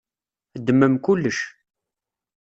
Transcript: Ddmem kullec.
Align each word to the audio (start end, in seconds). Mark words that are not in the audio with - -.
Ddmem 0.59 0.95
kullec. 1.05 1.39